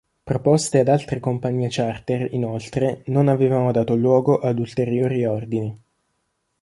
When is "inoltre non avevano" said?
2.33-3.71